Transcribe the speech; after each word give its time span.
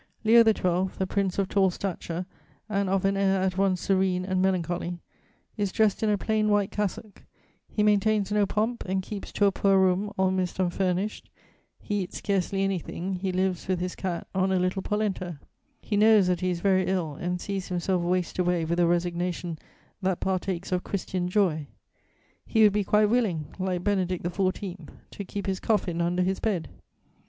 Leo 0.23 0.41
XII., 0.43 0.91
a 0.99 1.05
prince 1.05 1.37
of 1.37 1.47
tall 1.47 1.69
stature 1.69 2.25
and 2.67 2.89
of 2.89 3.05
an 3.05 3.15
air 3.15 3.39
at 3.39 3.55
once 3.55 3.81
serene 3.81 4.25
and 4.25 4.41
melancholy, 4.41 4.99
is 5.57 5.71
dressed 5.71 6.01
in 6.01 6.09
a 6.09 6.17
plain 6.17 6.49
white 6.49 6.71
cassock; 6.71 7.21
he 7.69 7.83
maintains 7.83 8.31
no 8.31 8.47
pomp, 8.47 8.83
and 8.87 9.03
keeps 9.03 9.31
to 9.31 9.45
a 9.45 9.51
poor 9.51 9.77
room, 9.77 10.11
almost 10.17 10.57
unfurnished. 10.57 11.29
He 11.79 12.01
eats 12.01 12.17
scarcely 12.17 12.63
anything; 12.63 13.13
he 13.13 13.31
lives, 13.31 13.67
with 13.67 13.79
his 13.79 13.93
cat, 13.93 14.25
on 14.33 14.51
a 14.51 14.57
little 14.57 14.81
polenta. 14.81 15.39
He 15.83 15.97
knows 15.97 16.25
that 16.25 16.41
he 16.41 16.49
is 16.49 16.61
very 16.61 16.87
ill 16.87 17.13
and 17.13 17.39
sees 17.39 17.67
himself 17.67 18.01
waste 18.01 18.39
away 18.39 18.65
with 18.65 18.79
a 18.79 18.87
resignation 18.87 19.59
that 20.01 20.19
partakes 20.19 20.71
of 20.71 20.83
Christian 20.83 21.27
joy: 21.29 21.67
he 22.43 22.63
would 22.63 22.73
be 22.73 22.83
quite 22.83 23.05
willing, 23.09 23.53
like 23.59 23.83
Benedict 23.83 24.23
XIV., 24.25 24.89
to 25.11 25.23
keep 25.23 25.45
his 25.45 25.59
coffin 25.59 26.01
under 26.01 26.23
his 26.23 26.39
bed. 26.39 26.69